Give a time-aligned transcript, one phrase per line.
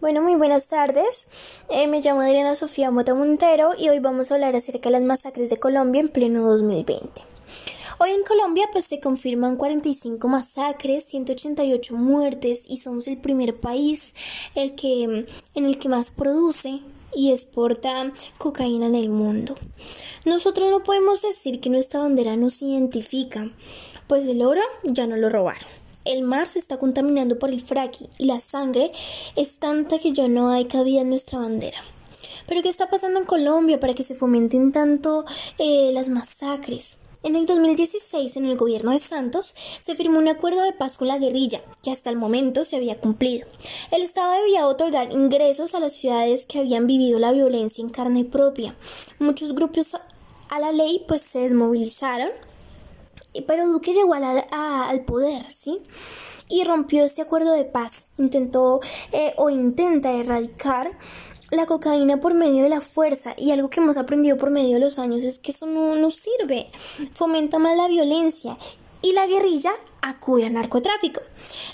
[0.00, 1.26] Bueno, muy buenas tardes.
[1.68, 5.02] Eh, me llamo Adriana Sofía Mota Montero y hoy vamos a hablar acerca de las
[5.02, 7.20] masacres de Colombia en pleno 2020.
[7.98, 14.14] Hoy en Colombia pues se confirman 45 masacres, 188 muertes y somos el primer país
[14.54, 16.80] el que, en el que más produce
[17.14, 19.54] y exporta cocaína en el mundo.
[20.24, 23.50] Nosotros no podemos decir que nuestra bandera nos identifica,
[24.06, 25.79] pues el oro ya no lo robaron.
[26.04, 28.90] El mar se está contaminando por el fracking y la sangre
[29.36, 31.78] es tanta que ya no hay cabida en nuestra bandera.
[32.46, 35.24] Pero ¿qué está pasando en Colombia para que se fomenten tanto
[35.58, 36.96] eh, las masacres?
[37.22, 41.06] En el 2016, en el gobierno de Santos, se firmó un acuerdo de paz con
[41.06, 43.46] la guerrilla, que hasta el momento se había cumplido.
[43.90, 48.24] El Estado debía otorgar ingresos a las ciudades que habían vivido la violencia en carne
[48.24, 48.74] propia.
[49.18, 49.96] Muchos grupos
[50.48, 52.30] a la ley pues se desmovilizaron
[53.46, 55.78] pero Duque llegó al poder, ¿sí?
[56.48, 58.08] Y rompió este acuerdo de paz.
[58.18, 58.80] Intentó
[59.12, 60.98] eh, o intenta erradicar
[61.50, 64.80] la cocaína por medio de la fuerza y algo que hemos aprendido por medio de
[64.80, 66.66] los años es que eso no nos sirve.
[67.14, 68.56] Fomenta más la violencia
[69.02, 71.20] y la guerrilla acude al narcotráfico,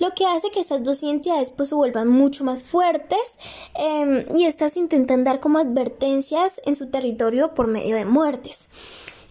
[0.00, 3.38] lo que hace que estas dos identidades pues se vuelvan mucho más fuertes
[3.74, 8.68] em, y estas intentan dar como advertencias en su territorio por medio de muertes.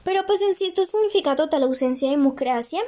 [0.04, 2.82] Pero pues en sí esto significa total ausencia de democracia,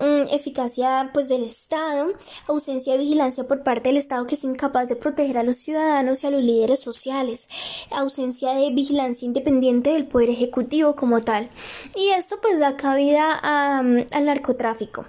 [0.00, 2.12] mm, eficacia pues del Estado,
[2.46, 6.22] ausencia de vigilancia por parte del Estado que es incapaz de proteger a los ciudadanos
[6.22, 7.48] y a los líderes sociales,
[7.90, 11.48] ausencia de vigilancia independiente del poder ejecutivo como tal.
[11.96, 15.06] Y esto pues da cabida al narcotráfico.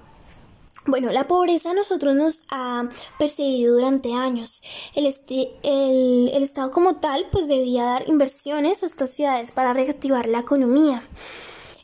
[0.85, 4.61] Bueno, la pobreza a nosotros nos ha perseguido durante años.
[4.95, 9.73] El, este, el, el Estado como tal pues debía dar inversiones a estas ciudades para
[9.73, 11.03] reactivar la economía.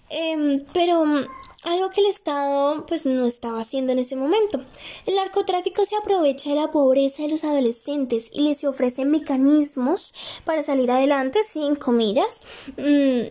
[0.10, 1.26] Em, pero mm,
[1.66, 4.62] algo que el Estado pues no estaba haciendo en ese momento.
[5.06, 10.14] El narcotráfico se aprovecha de la pobreza de los adolescentes y les ofrece mecanismos
[10.46, 12.42] para salir adelante, sin comillas.
[12.78, 13.28] Mm,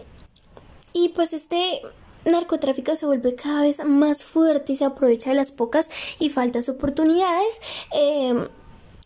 [0.93, 1.81] y pues este
[2.25, 6.69] narcotráfico se vuelve cada vez más fuerte y se aprovecha de las pocas y faltas
[6.69, 7.61] oportunidades.
[7.93, 8.47] Em,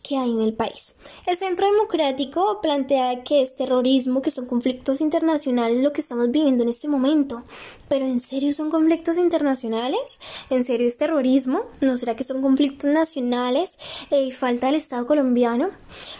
[0.01, 0.95] que hay en el país.
[1.25, 6.63] El Centro Democrático plantea que es terrorismo, que son conflictos internacionales lo que estamos viviendo
[6.63, 7.43] en este momento.
[7.87, 10.19] Pero ¿en serio son conflictos internacionales?
[10.49, 11.63] ¿En serio es terrorismo?
[11.81, 13.77] ¿No será que son conflictos nacionales
[14.11, 15.69] eh, y falta el Estado colombiano?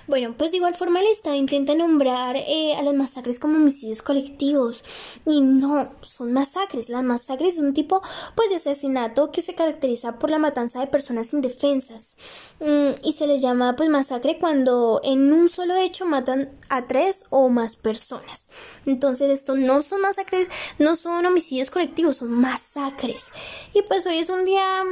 [0.08, 4.02] Bueno, pues de igual forma el Estado intenta nombrar eh, a las masacres como homicidios
[4.02, 4.84] colectivos
[5.26, 6.90] y no, son masacres.
[6.90, 8.02] Las masacres es un tipo
[8.36, 12.16] pues de asesinato que se caracteriza por la matanza de personas indefensas
[12.60, 17.28] mm, y se le llama pues masacre cuando en un solo hecho matan a tres
[17.30, 18.50] o más personas.
[18.86, 23.32] Entonces esto no son masacres, no son homicidios colectivos, son masacres.
[23.74, 24.84] Y pues hoy es un día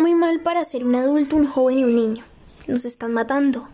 [0.00, 2.24] muy mal para ser un adulto, un joven y un niño.
[2.68, 3.66] Nos están matando.